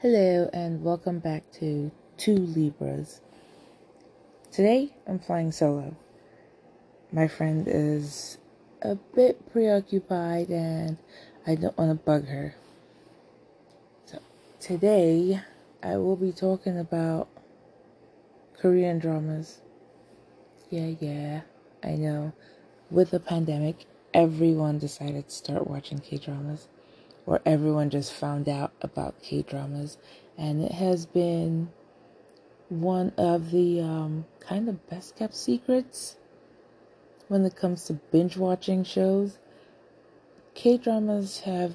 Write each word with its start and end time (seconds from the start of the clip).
Hello, 0.00 0.48
and 0.52 0.84
welcome 0.84 1.18
back 1.18 1.50
to 1.54 1.90
Two 2.16 2.36
Libras. 2.36 3.20
Today 4.52 4.94
I'm 5.08 5.18
flying 5.18 5.50
solo. 5.50 5.96
My 7.10 7.26
friend 7.26 7.66
is 7.66 8.38
a 8.80 8.94
bit 8.94 9.50
preoccupied, 9.50 10.50
and 10.50 10.98
I 11.48 11.56
don't 11.56 11.76
want 11.76 11.90
to 11.90 11.96
bug 11.96 12.28
her. 12.28 12.54
So, 14.04 14.20
today 14.60 15.40
I 15.82 15.96
will 15.96 16.14
be 16.14 16.30
talking 16.30 16.78
about 16.78 17.26
Korean 18.56 19.00
dramas. 19.00 19.62
Yeah, 20.70 20.92
yeah, 21.00 21.40
I 21.82 21.96
know. 21.96 22.32
With 22.88 23.10
the 23.10 23.18
pandemic, 23.18 23.86
everyone 24.14 24.78
decided 24.78 25.28
to 25.28 25.34
start 25.34 25.66
watching 25.66 25.98
K 25.98 26.18
dramas 26.18 26.68
where 27.28 27.42
everyone 27.44 27.90
just 27.90 28.10
found 28.10 28.48
out 28.48 28.72
about 28.80 29.22
K 29.22 29.42
dramas, 29.42 29.98
and 30.38 30.64
it 30.64 30.72
has 30.72 31.04
been 31.04 31.68
one 32.70 33.12
of 33.18 33.50
the 33.50 33.82
um, 33.82 34.24
kind 34.40 34.66
of 34.66 34.88
best 34.88 35.14
kept 35.14 35.34
secrets 35.34 36.16
when 37.28 37.44
it 37.44 37.54
comes 37.54 37.84
to 37.84 37.92
binge 37.92 38.38
watching 38.38 38.82
shows. 38.82 39.36
K 40.54 40.78
dramas 40.78 41.40
have 41.40 41.74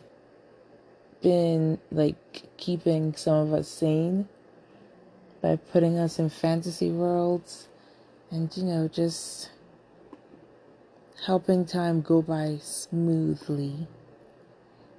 been 1.21 1.77
like 1.91 2.57
keeping 2.57 3.13
some 3.13 3.35
of 3.35 3.53
us 3.53 3.67
sane 3.67 4.27
by 5.39 5.55
putting 5.55 5.99
us 5.99 6.17
in 6.17 6.29
fantasy 6.29 6.89
worlds 6.89 7.67
and 8.31 8.57
you 8.57 8.63
know 8.63 8.87
just 8.87 9.51
helping 11.27 11.63
time 11.63 12.01
go 12.01 12.23
by 12.23 12.57
smoothly. 12.59 13.87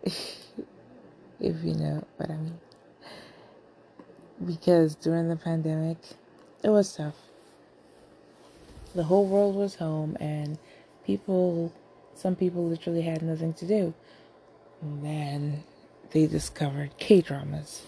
if 1.41 1.65
you 1.65 1.75
know 1.75 2.05
what 2.17 2.31
I 2.31 2.37
mean. 2.37 2.59
Because 4.45 4.95
during 4.95 5.29
the 5.29 5.37
pandemic, 5.37 5.99
it 6.63 6.69
was 6.69 6.95
tough. 6.95 7.15
The 8.95 9.05
whole 9.05 9.27
world 9.27 9.55
was 9.57 9.77
home, 9.77 10.16
and 10.21 10.59
people, 11.05 11.73
some 12.15 12.37
people 12.37 12.66
literally 12.69 13.02
had 13.02 13.23
nothing 13.23 13.55
to 13.55 13.66
do. 13.66 13.95
And 14.80 15.05
then 15.05 15.65
they 16.11 16.27
discovered 16.27 16.96
K 16.99 17.21
dramas. 17.21 17.83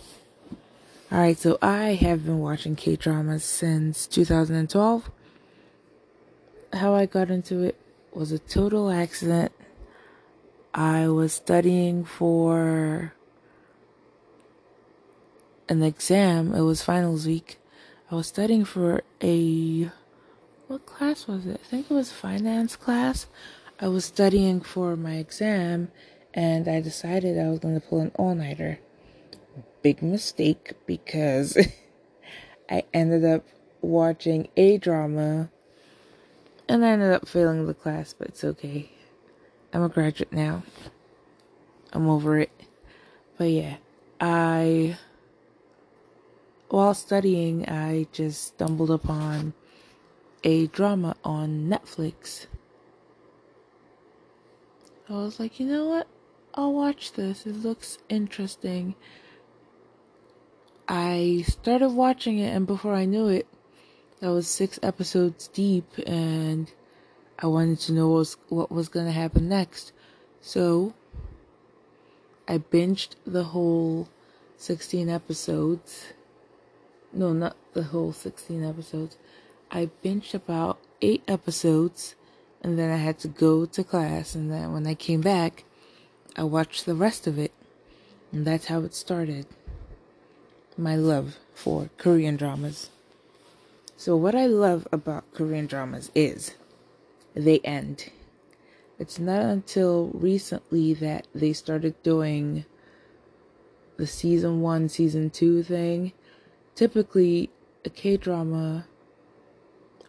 Alright, 1.12 1.38
so 1.38 1.58
I 1.62 1.94
have 1.94 2.24
been 2.24 2.40
watching 2.40 2.74
K 2.74 2.96
dramas 2.96 3.44
since 3.44 4.06
2012. 4.06 5.10
How 6.72 6.94
I 6.94 7.06
got 7.06 7.30
into 7.30 7.62
it 7.62 7.76
was 8.12 8.32
a 8.32 8.38
total 8.38 8.90
accident. 8.90 9.52
I 10.76 11.08
was 11.08 11.32
studying 11.32 12.04
for 12.04 13.14
an 15.70 15.82
exam. 15.82 16.54
It 16.54 16.60
was 16.60 16.82
finals 16.82 17.26
week. 17.26 17.58
I 18.10 18.14
was 18.14 18.26
studying 18.26 18.66
for 18.66 19.02
a 19.22 19.90
what 20.66 20.84
class 20.84 21.26
was 21.26 21.46
it? 21.46 21.62
I 21.64 21.66
think 21.66 21.90
it 21.90 21.94
was 21.94 22.12
finance 22.12 22.76
class. 22.76 23.26
I 23.80 23.88
was 23.88 24.04
studying 24.04 24.60
for 24.60 24.96
my 24.96 25.14
exam 25.14 25.90
and 26.34 26.68
I 26.68 26.82
decided 26.82 27.38
I 27.38 27.48
was 27.48 27.58
going 27.58 27.80
to 27.80 27.86
pull 27.86 28.00
an 28.00 28.12
all-nighter. 28.16 28.78
Big 29.80 30.02
mistake 30.02 30.74
because 30.84 31.56
I 32.70 32.84
ended 32.92 33.24
up 33.24 33.46
watching 33.80 34.48
a 34.58 34.76
drama 34.76 35.48
and 36.68 36.84
I 36.84 36.90
ended 36.90 37.12
up 37.12 37.26
failing 37.26 37.66
the 37.66 37.72
class, 37.72 38.12
but 38.12 38.28
it's 38.28 38.44
okay. 38.44 38.90
I'm 39.76 39.82
a 39.82 39.90
graduate 39.90 40.32
now. 40.32 40.62
I'm 41.92 42.08
over 42.08 42.38
it. 42.38 42.50
But 43.36 43.50
yeah, 43.50 43.76
I 44.18 44.96
while 46.70 46.94
studying, 46.94 47.68
I 47.68 48.06
just 48.10 48.42
stumbled 48.42 48.90
upon 48.90 49.52
a 50.42 50.68
drama 50.68 51.14
on 51.22 51.68
Netflix. 51.68 52.46
I 55.10 55.12
was 55.12 55.38
like, 55.38 55.60
you 55.60 55.66
know 55.66 55.84
what? 55.84 56.06
I'll 56.54 56.72
watch 56.72 57.12
this. 57.12 57.44
It 57.44 57.56
looks 57.56 57.98
interesting. 58.08 58.94
I 60.88 61.44
started 61.48 61.90
watching 61.90 62.38
it, 62.38 62.48
and 62.48 62.66
before 62.66 62.94
I 62.94 63.04
knew 63.04 63.28
it, 63.28 63.46
I 64.22 64.28
was 64.28 64.48
six 64.48 64.78
episodes 64.82 65.48
deep, 65.48 65.98
and 66.06 66.72
I 67.38 67.46
wanted 67.46 67.80
to 67.80 67.92
know 67.92 68.08
what 68.08 68.18
was, 68.18 68.36
what 68.48 68.72
was 68.72 68.88
going 68.88 69.06
to 69.06 69.12
happen 69.12 69.48
next. 69.48 69.92
So, 70.40 70.94
I 72.48 72.58
binged 72.58 73.16
the 73.26 73.44
whole 73.44 74.08
16 74.56 75.08
episodes 75.08 76.12
no, 77.16 77.32
not 77.32 77.56
the 77.72 77.84
whole 77.84 78.12
16 78.12 78.62
episodes. 78.62 79.16
I 79.70 79.90
binged 80.04 80.34
about 80.34 80.78
eight 81.00 81.22
episodes 81.26 82.14
and 82.62 82.78
then 82.78 82.90
I 82.90 82.96
had 82.96 83.18
to 83.20 83.28
go 83.28 83.64
to 83.66 83.84
class. 83.84 84.34
And 84.34 84.52
then 84.52 84.72
when 84.72 84.86
I 84.86 84.94
came 84.94 85.22
back, 85.22 85.64
I 86.36 86.44
watched 86.44 86.84
the 86.84 86.94
rest 86.94 87.26
of 87.26 87.38
it. 87.38 87.52
And 88.32 88.44
that's 88.44 88.66
how 88.66 88.80
it 88.80 88.94
started. 88.94 89.46
My 90.76 90.94
love 90.94 91.38
for 91.54 91.88
Korean 91.96 92.36
dramas. 92.36 92.90
So, 93.96 94.14
what 94.14 94.34
I 94.34 94.44
love 94.46 94.86
about 94.92 95.24
Korean 95.32 95.66
dramas 95.66 96.10
is 96.14 96.54
they 97.36 97.60
end. 97.60 98.10
It's 98.98 99.18
not 99.18 99.42
until 99.42 100.10
recently 100.14 100.94
that 100.94 101.28
they 101.34 101.52
started 101.52 102.02
doing 102.02 102.64
the 103.96 104.06
season 104.06 104.60
one, 104.60 104.88
season 104.88 105.30
two 105.30 105.62
thing 105.62 106.12
typically 106.76 107.50
a 107.84 107.90
K 107.90 108.16
drama 108.16 108.86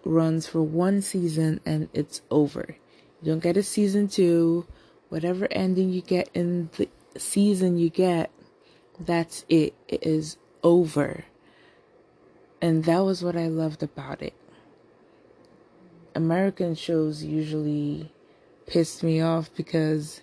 runs 0.05 0.45
for 0.45 0.61
one 0.61 1.01
season 1.01 1.59
and 1.65 1.89
it's 1.93 2.21
over. 2.29 2.77
You 3.21 3.31
don't 3.31 3.41
get 3.41 3.57
a 3.57 3.63
season 3.63 4.07
two. 4.07 4.67
Whatever 5.09 5.47
ending 5.49 5.89
you 5.89 6.01
get 6.01 6.29
in 6.33 6.69
the 6.77 6.89
season 7.17 7.79
you 7.79 7.89
get, 7.89 8.29
that's 8.99 9.45
it. 9.49 9.73
It 9.87 10.05
is 10.05 10.37
over. 10.61 11.25
And 12.61 12.83
that 12.83 12.99
was 12.99 13.23
what 13.23 13.35
I 13.35 13.47
loved 13.47 13.81
about 13.81 14.21
it. 14.21 14.33
American 16.17 16.73
shows 16.73 17.23
usually 17.23 18.11
pissed 18.65 19.03
me 19.03 19.21
off 19.21 19.51
because 19.55 20.21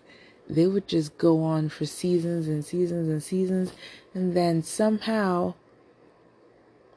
they 0.51 0.67
would 0.67 0.89
just 0.89 1.17
go 1.19 1.45
on 1.45 1.69
for 1.69 1.87
seasons 1.87 2.49
and 2.49 2.65
seasons 2.65 3.09
and 3.09 3.23
seasons, 3.23 3.73
and 4.13 4.37
then 4.37 4.61
somehow 4.61 5.55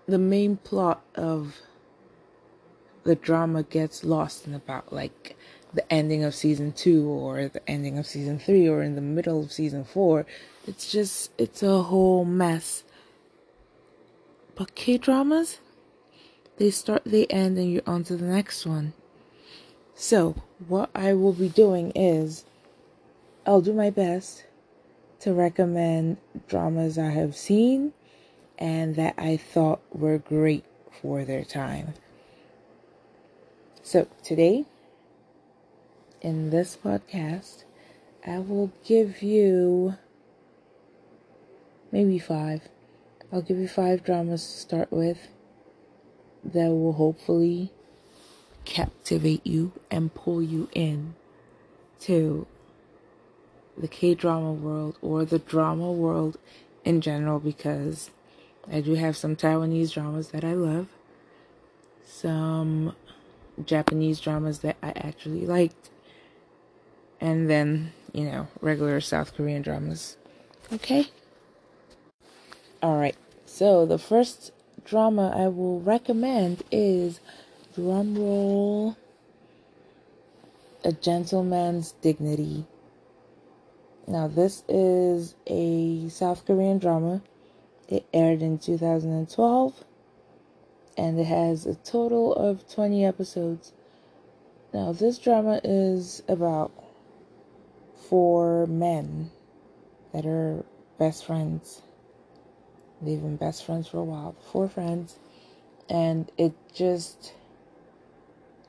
the 0.08 0.18
main 0.18 0.58
plot 0.58 1.04
of 1.14 1.58
the 3.04 3.14
drama 3.14 3.62
gets 3.62 4.04
lost 4.04 4.48
in 4.48 4.56
about 4.56 4.92
like 4.92 5.38
the 5.76 5.94
ending 5.94 6.24
of 6.24 6.34
season 6.34 6.72
two 6.72 7.08
or 7.08 7.48
the 7.50 7.70
ending 7.70 8.00
of 8.00 8.08
season 8.08 8.40
three 8.40 8.68
or 8.68 8.82
in 8.82 8.96
the 8.96 9.02
middle 9.02 9.44
of 9.44 9.52
season 9.52 9.86
four. 9.86 10.26
It's 10.66 10.92
just, 10.92 11.32
it's 11.38 11.62
a 11.62 11.84
whole 11.84 12.26
mess. 12.26 12.84
But 14.56 14.74
K 14.74 14.98
dramas, 14.98 15.60
they 16.58 16.72
start, 16.72 17.04
they 17.06 17.26
end, 17.28 17.58
and 17.58 17.72
you're 17.72 17.82
on 17.86 18.04
to 18.06 18.16
the 18.16 18.26
next 18.26 18.66
one. 18.66 18.94
So, 19.96 20.36
what 20.68 20.90
I 20.94 21.14
will 21.14 21.34
be 21.34 21.50
doing 21.50 21.92
is, 21.96 22.46
I'll 23.46 23.62
do 23.62 23.74
my 23.74 23.90
best 23.90 24.46
to 25.22 25.34
recommend 25.34 26.18
dramas 26.48 26.98
I 26.98 27.10
have 27.10 27.36
seen 27.36 27.94
and 28.58 28.96
that 28.96 29.16
I 29.18 29.38
thought 29.38 29.82
were 29.92 30.18
great 30.18 30.66
for 31.02 31.24
their 31.26 31.44
time. 31.44 31.94
So, 33.82 34.08
today, 34.24 34.66
in 36.22 36.50
this 36.50 36.78
podcast, 36.84 37.64
I 38.26 38.40
will 38.40 38.72
give 38.84 39.22
you 39.22 39.96
maybe 41.92 42.20
five. 42.20 42.68
I'll 43.32 43.42
give 43.42 43.58
you 43.58 43.68
five 43.68 44.04
dramas 44.04 44.46
to 44.46 44.60
start 44.60 44.92
with 44.92 45.30
that 46.54 46.70
will 46.70 46.94
hopefully 46.94 47.72
captivate 48.66 49.46
you 49.46 49.72
and 49.92 50.14
pull 50.14 50.42
you 50.42 50.70
in 50.74 51.16
to 52.02 52.48
the 53.78 53.88
K 53.88 54.16
drama 54.16 54.52
world 54.52 54.98
or 55.02 55.24
the 55.24 55.40
drama 55.40 55.92
world 55.92 56.38
in 56.84 57.02
general 57.02 57.40
because 57.40 58.12
I 58.72 58.82
do 58.82 58.96
have 58.96 59.16
some 59.16 59.36
Taiwanese 59.36 59.94
dramas 59.94 60.30
that 60.30 60.44
I 60.44 60.54
love, 60.54 60.88
some 62.06 62.96
Japanese 63.64 64.20
dramas 64.20 64.60
that 64.60 64.78
I 64.84 64.90
actually 64.96 65.46
liked, 65.46 65.90
and 67.22 67.50
then, 67.50 67.94
you 68.14 68.26
know, 68.26 68.48
regular 68.62 69.00
South 69.00 69.36
Korean 69.36 69.62
dramas. 69.62 70.18
Okay? 70.72 71.08
Alright, 72.84 73.16
so 73.46 73.86
the 73.86 73.98
first 73.98 74.52
drama 74.88 75.34
I 75.36 75.50
will 75.50 75.82
recommend 75.82 76.64
is 76.72 77.20
drumroll 77.76 78.96
A 80.84 80.94
Gentleman's 80.94 81.92
Dignity. 82.02 82.66
Now, 84.08 84.30
this 84.30 84.64
is 84.70 85.36
a 85.46 86.08
South 86.08 86.46
Korean 86.46 86.78
drama 86.78 87.22
It 87.90 88.06
aired 88.14 88.42
in 88.42 88.60
2012 88.60 89.84
and 90.98 91.20
it 91.20 91.26
has 91.26 91.66
a 91.66 91.76
total 91.76 92.34
of 92.34 92.68
20 92.74 93.06
episodes. 93.06 93.74
Now, 94.74 94.94
this 94.94 95.18
drama 95.18 95.60
is 95.64 96.24
about 96.30 96.72
four 98.10 98.66
men 98.68 99.32
that 100.14 100.26
are 100.26 100.64
best 100.98 101.26
friends. 101.26 101.82
They've 103.02 103.22
been 103.22 103.38
best 103.38 103.66
friends 103.66 103.88
for 103.88 103.98
a 103.98 104.04
while, 104.04 104.36
four 104.52 104.68
friends, 104.68 105.18
and 105.90 106.32
it 106.38 106.54
just 106.74 107.34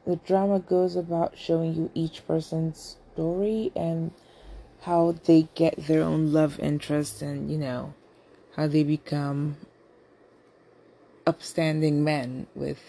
the 0.07 0.17
drama 0.17 0.61
goes 0.61 0.97
about 0.97 1.37
showing 1.37 1.75
you 1.75 1.91
each 1.95 2.27
person's 2.27 2.97
story 3.13 3.73
and 3.75 4.11
how 4.83 5.13
they 5.25 5.49
get 5.55 5.77
their 5.87 6.03
own 6.03 6.33
love 6.33 6.59
interest 6.61 7.21
and 7.21 7.51
you 7.51 7.59
know 7.59 7.95
how 8.57 8.67
they 8.67 8.83
become 8.83 9.57
upstanding 11.27 12.03
men 12.03 12.47
with 12.55 12.81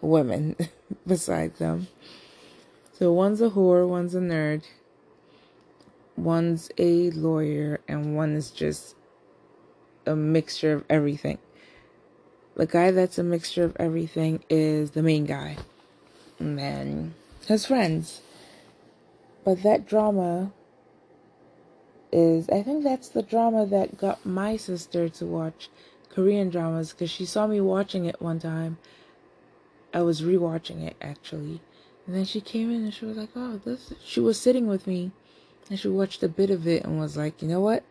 women 0.00 0.56
beside 1.06 1.56
them. 1.56 1.86
So 2.92 3.12
one's 3.12 3.40
a 3.40 3.50
whore, 3.50 3.88
one's 3.88 4.14
a 4.14 4.20
nerd, 4.20 4.64
one's 6.16 6.70
a 6.76 7.10
lawyer, 7.10 7.80
and 7.88 8.16
one 8.16 8.34
is 8.34 8.50
just 8.50 8.96
a 10.06 10.16
mixture 10.16 10.72
of 10.72 10.84
everything. 10.88 11.38
The 12.54 12.66
guy 12.66 12.90
that's 12.90 13.18
a 13.18 13.22
mixture 13.22 13.64
of 13.64 13.76
everything 13.78 14.44
is 14.50 14.90
the 14.90 15.02
main 15.02 15.24
guy. 15.24 15.56
And 16.38 16.58
then 16.58 17.14
his 17.46 17.66
friends. 17.66 18.20
But 19.44 19.62
that 19.62 19.86
drama 19.86 20.52
is, 22.12 22.48
I 22.50 22.62
think 22.62 22.84
that's 22.84 23.08
the 23.08 23.22
drama 23.22 23.66
that 23.66 23.96
got 23.96 24.24
my 24.24 24.56
sister 24.56 25.08
to 25.08 25.26
watch 25.26 25.70
Korean 26.10 26.50
dramas 26.50 26.92
because 26.92 27.10
she 27.10 27.24
saw 27.24 27.46
me 27.46 27.60
watching 27.60 28.04
it 28.04 28.20
one 28.20 28.38
time. 28.38 28.78
I 29.94 30.02
was 30.02 30.22
rewatching 30.22 30.86
it 30.86 30.96
actually. 31.00 31.60
And 32.06 32.16
then 32.16 32.24
she 32.24 32.40
came 32.40 32.70
in 32.70 32.84
and 32.84 32.94
she 32.94 33.04
was 33.04 33.16
like, 33.16 33.30
oh, 33.34 33.60
this. 33.64 33.94
She 34.04 34.20
was 34.20 34.38
sitting 34.38 34.66
with 34.66 34.86
me 34.86 35.12
and 35.70 35.78
she 35.78 35.88
watched 35.88 36.22
a 36.22 36.28
bit 36.28 36.50
of 36.50 36.66
it 36.66 36.84
and 36.84 36.98
was 36.98 37.16
like, 37.16 37.40
you 37.40 37.48
know 37.48 37.60
what? 37.60 37.84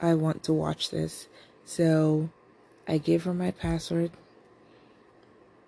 I 0.00 0.14
want 0.14 0.42
to 0.44 0.52
watch 0.52 0.90
this. 0.90 1.28
So 1.66 2.30
I 2.88 2.96
gave 2.98 3.24
her 3.24 3.34
my 3.34 3.50
password. 3.50 4.12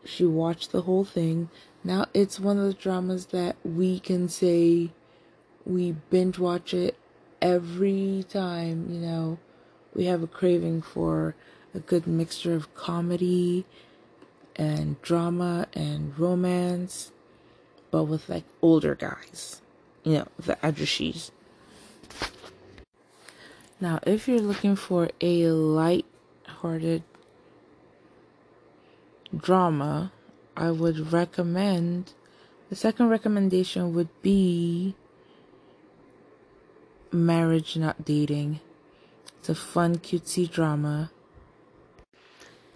She 0.04 0.24
watched 0.24 0.72
the 0.72 0.82
whole 0.82 1.04
thing. 1.04 1.50
Now 1.84 2.06
it's 2.14 2.40
one 2.40 2.56
of 2.56 2.64
the 2.64 2.72
dramas 2.72 3.26
that 3.26 3.56
we 3.64 3.98
can 3.98 4.28
say 4.28 4.90
we 5.66 5.92
binge 6.08 6.38
watch 6.38 6.72
it 6.72 6.96
every 7.42 8.24
time, 8.28 8.86
you 8.90 9.00
know, 9.00 9.38
we 9.94 10.06
have 10.06 10.22
a 10.22 10.28
craving 10.28 10.82
for 10.82 11.34
a 11.74 11.80
good 11.80 12.06
mixture 12.06 12.54
of 12.54 12.74
comedy 12.74 13.66
and 14.56 15.02
drama 15.02 15.66
and 15.74 16.16
romance, 16.18 17.10
but 17.90 18.04
with 18.04 18.28
like 18.28 18.44
older 18.62 18.94
guys, 18.94 19.60
you 20.04 20.14
know, 20.14 20.28
the 20.38 20.56
ahjussis. 20.62 21.32
Now, 23.80 24.00
if 24.04 24.26
you're 24.26 24.40
looking 24.40 24.74
for 24.74 25.08
a 25.20 25.46
light-hearted 25.46 27.04
drama, 29.36 30.10
I 30.56 30.72
would 30.72 31.12
recommend 31.12 32.12
the 32.70 32.76
second 32.76 33.08
recommendation 33.08 33.94
would 33.94 34.08
be 34.20 34.96
Marriage 37.12 37.76
Not 37.76 38.04
Dating. 38.04 38.58
It's 39.38 39.48
a 39.48 39.54
fun, 39.54 39.98
cutesy 39.98 40.50
drama. 40.50 41.12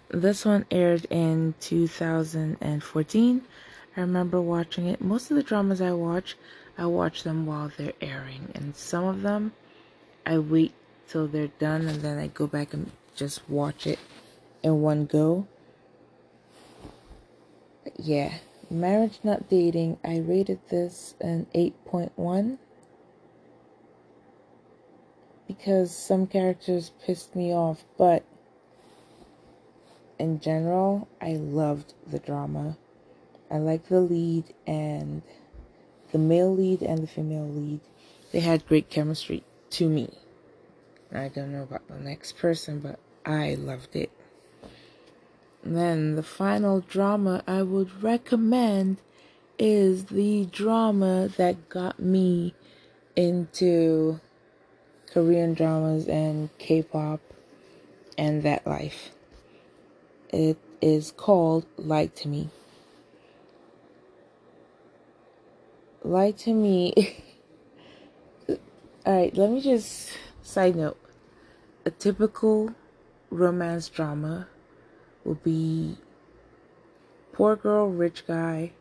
This 0.09 0.45
one 0.45 0.65
aired 0.71 1.05
in 1.09 1.53
2014. 1.59 3.41
I 3.95 3.99
remember 3.99 4.41
watching 4.41 4.87
it. 4.87 5.01
Most 5.01 5.29
of 5.29 5.37
the 5.37 5.43
dramas 5.43 5.81
I 5.81 5.91
watch, 5.91 6.37
I 6.77 6.85
watch 6.85 7.23
them 7.23 7.45
while 7.45 7.71
they're 7.75 7.93
airing, 7.99 8.51
and 8.55 8.73
some 8.75 9.03
of 9.03 9.21
them 9.21 9.51
I 10.25 10.39
wait 10.39 10.73
till 11.13 11.27
they're 11.27 11.47
done 11.59 11.85
and 11.87 12.01
then 12.01 12.17
I 12.17 12.25
go 12.25 12.47
back 12.47 12.73
and 12.73 12.89
just 13.15 13.47
watch 13.47 13.85
it 13.85 13.99
in 14.63 14.81
one 14.81 15.05
go. 15.05 15.47
But 17.83 17.99
yeah, 17.99 18.39
Marriage 18.71 19.19
Not 19.23 19.47
Dating, 19.47 19.99
I 20.03 20.17
rated 20.17 20.59
this 20.69 21.13
an 21.21 21.45
8.1 21.53 22.57
because 25.47 25.95
some 25.95 26.25
characters 26.25 26.91
pissed 27.05 27.35
me 27.35 27.53
off, 27.53 27.83
but 27.95 28.23
in 30.17 30.39
general, 30.39 31.07
I 31.21 31.33
loved 31.33 31.93
the 32.07 32.17
drama. 32.17 32.75
I 33.51 33.59
liked 33.59 33.89
the 33.89 33.99
lead 33.99 34.45
and 34.65 35.21
the 36.11 36.17
male 36.17 36.55
lead 36.55 36.81
and 36.81 37.03
the 37.03 37.07
female 37.07 37.47
lead. 37.47 37.81
They 38.31 38.39
had 38.39 38.65
great 38.65 38.89
chemistry 38.89 39.43
to 39.71 39.87
me. 39.87 40.09
I 41.13 41.27
don't 41.27 41.51
know 41.51 41.63
about 41.63 41.87
the 41.87 41.99
next 41.99 42.37
person, 42.37 42.79
but 42.79 42.99
I 43.23 43.53
loved 43.53 43.95
it. 43.95 44.11
And 45.63 45.77
then 45.77 46.15
the 46.15 46.23
final 46.23 46.81
drama 46.81 47.43
I 47.47 47.61
would 47.61 48.03
recommend 48.03 48.97
is 49.59 50.05
the 50.05 50.45
drama 50.45 51.29
that 51.37 51.69
got 51.69 51.99
me 51.99 52.55
into 53.15 54.19
Korean 55.11 55.53
dramas 55.53 56.07
and 56.07 56.49
K 56.57 56.81
pop 56.81 57.21
and 58.17 58.41
that 58.43 58.65
life. 58.65 59.11
It 60.29 60.57
is 60.81 61.11
called 61.11 61.65
Lie 61.77 62.07
to 62.07 62.27
Me. 62.27 62.49
Lie 66.03 66.31
to 66.31 66.53
Me. 66.53 67.21
Alright, 69.05 69.37
let 69.37 69.51
me 69.51 69.61
just 69.61 70.11
side 70.41 70.75
note 70.75 70.97
a 71.85 71.91
typical 71.91 72.73
romance 73.29 73.89
drama 73.89 74.47
will 75.23 75.35
be 75.35 75.97
poor 77.33 77.55
girl, 77.55 77.87
rich 77.87 78.25
guy. 78.25 78.71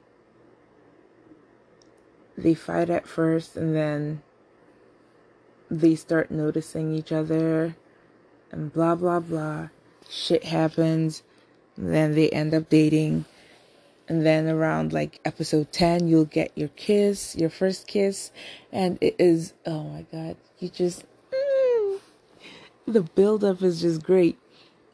They 2.37 2.55
fight 2.55 2.91
at 2.91 3.07
first 3.07 3.57
and 3.57 3.75
then 3.75 4.23
they 5.71 5.95
start 5.95 6.31
noticing 6.31 6.95
each 6.95 7.13
other 7.13 7.77
and 8.51 8.73
blah 8.73 8.95
blah 8.95 9.21
blah. 9.21 9.69
Shit 10.09 10.45
happens. 10.45 11.23
then 11.77 12.15
they 12.15 12.29
end 12.31 12.55
up 12.55 12.69
dating. 12.69 13.25
And 14.09 14.27
then 14.27 14.47
around 14.47 14.93
like 14.93 15.21
episode 15.25 15.73
10, 15.73 16.09
you'll 16.09 16.27
get 16.27 16.53
your 16.55 16.69
kiss, 16.69 17.35
your 17.35 17.49
first 17.49 17.87
kiss. 17.87 18.31
And 18.71 18.99
it 19.01 19.17
is, 19.19 19.55
oh 19.65 19.85
my 19.85 20.05
God, 20.13 20.37
you 20.59 20.69
just 20.69 21.05
the 22.87 23.03
build 23.03 23.45
up 23.45 23.63
is 23.63 23.81
just 23.81 24.03
great. 24.03 24.39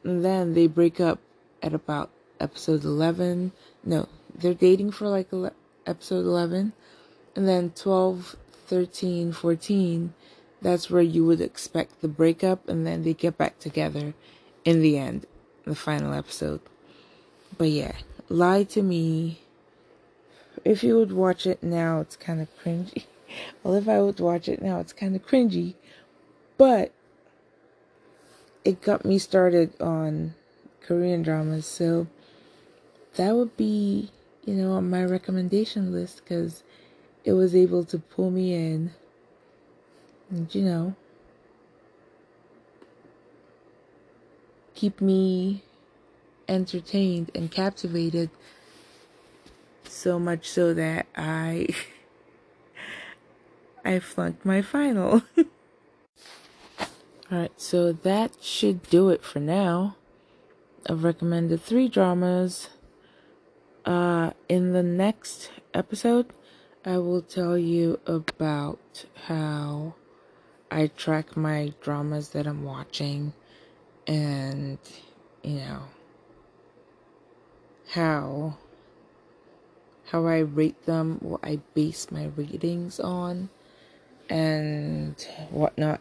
And 0.05 0.25
then 0.25 0.55
they 0.55 0.67
break 0.67 1.01
up 1.01 1.19
at 1.63 1.75
about 1.75 2.11
episode 2.41 2.85
11. 2.85 3.53
No, 3.85 4.09
they're 4.35 4.55
dating 4.55 4.93
for 4.93 5.09
like 5.09 5.29
episode 5.87 6.25
11. 6.25 6.73
And 7.35 7.49
then 7.49 7.71
12, 7.71 8.37
13, 8.67 9.33
14, 9.33 10.15
that's 10.61 10.91
where 10.91 11.03
you 11.03 11.25
would 11.25 11.41
expect 11.41 12.01
the 12.01 12.09
breakup. 12.09 12.69
And 12.69 12.87
then 12.87 13.05
they 13.05 13.15
get 13.15 13.39
back 13.39 13.59
together 13.59 14.15
in 14.65 14.83
the 14.83 14.99
end, 14.99 15.27
the 15.65 15.75
final 15.75 16.13
episode. 16.13 16.61
But 17.57 17.69
yeah, 17.71 17.93
Lie 18.29 18.65
to 18.65 18.83
Me. 18.83 19.41
If 20.65 20.83
you 20.83 20.97
would 20.97 21.13
watch 21.13 21.47
it 21.47 21.63
now, 21.63 22.01
it's 22.01 22.17
kind 22.17 22.41
of 22.41 22.49
cringy. 22.63 23.05
Well, 23.63 23.75
if 23.75 23.87
I 23.87 24.01
would 24.01 24.21
watch 24.21 24.49
it 24.49 24.63
now, 24.63 24.81
it's 24.81 24.95
kind 24.95 25.15
of 25.15 25.27
cringy. 25.27 25.75
But 26.57 26.93
it 28.69 28.83
got 28.83 29.03
me 29.03 29.19
started 29.19 29.73
on 29.81 30.35
Korean 30.83 31.23
dramas. 31.23 31.65
So 31.65 32.07
that 33.17 33.35
would 33.35 33.57
be, 33.57 34.11
you 34.45 34.53
know, 34.53 34.73
on 34.73 34.91
my 34.91 35.03
recommendation 35.03 35.91
list 35.91 36.21
because 36.23 36.63
it 37.25 37.33
was 37.33 37.55
able 37.57 37.83
to 37.85 37.99
pull 37.99 38.31
me 38.31 38.53
in. 38.53 38.91
And, 40.29 40.55
you 40.55 40.61
know, 40.61 40.95
keep 44.75 45.01
me 45.01 45.63
entertained 46.47 47.31
and 47.35 47.51
captivated 47.51 48.29
so 49.85 50.19
much 50.19 50.47
so 50.47 50.75
that 50.75 51.07
I 51.17 51.69
I 53.85 53.99
flunked 53.99 54.45
my 54.45 54.61
final. 54.61 55.23
Alright, 57.31 57.61
so 57.61 57.93
that 57.93 58.43
should 58.43 58.89
do 58.89 59.11
it 59.11 59.23
for 59.23 59.39
now. 59.39 59.97
I've 60.89 61.05
recommended 61.05 61.63
three 61.63 61.87
dramas. 61.87 62.71
Uh, 63.85 64.31
in 64.49 64.73
the 64.73 64.83
next 64.83 65.51
episode, 65.75 66.33
I 66.87 66.97
will 66.97 67.21
tell 67.21 67.59
you 67.59 68.01
about 68.07 69.05
how 69.27 69.95
I 70.71 70.87
track 70.87 71.37
my 71.37 71.75
dramas 71.83 72.31
that 72.31 72.47
I'm 72.47 72.65
watching 72.65 73.35
and, 74.07 74.79
you 75.43 75.57
know, 75.57 75.83
how 77.91 78.57
how 80.07 80.25
I 80.25 80.39
rate 80.39 80.87
them, 80.87 81.19
what 81.21 81.41
I 81.43 81.61
base 81.75 82.11
my 82.11 82.31
ratings 82.35 82.99
on, 82.99 83.51
and 84.31 85.21
whatnot. 85.51 86.01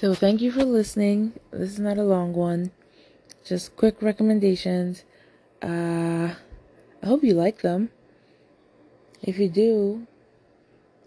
So, 0.00 0.14
thank 0.14 0.40
you 0.40 0.50
for 0.50 0.64
listening. 0.64 1.34
This 1.50 1.72
is 1.72 1.78
not 1.78 1.98
a 1.98 2.02
long 2.02 2.32
one, 2.32 2.70
just 3.44 3.76
quick 3.76 4.00
recommendations. 4.00 5.04
Uh, 5.62 6.32
I 7.02 7.06
hope 7.06 7.22
you 7.22 7.34
like 7.34 7.60
them. 7.60 7.90
If 9.20 9.38
you 9.38 9.50
do, 9.50 10.06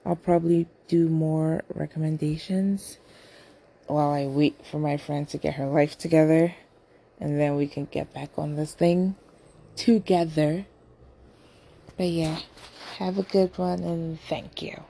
I'll 0.05 0.15
probably 0.15 0.67
do 0.87 1.09
more 1.09 1.63
recommendations 1.73 2.99
while 3.87 4.11
I 4.11 4.27
wait 4.27 4.63
for 4.63 4.77
my 4.77 4.97
friend 4.97 5.27
to 5.29 5.39
get 5.39 5.55
her 5.55 5.65
life 5.65 5.97
together 5.97 6.53
and 7.19 7.39
then 7.41 7.55
we 7.55 7.65
can 7.65 7.85
get 7.85 8.13
back 8.13 8.37
on 8.37 8.57
this 8.57 8.75
thing 8.75 9.15
together. 9.75 10.67
But 11.97 12.09
yeah, 12.09 12.37
have 12.99 13.17
a 13.17 13.23
good 13.23 13.57
one 13.57 13.79
and 13.83 14.19
thank 14.29 14.61
you. 14.61 14.83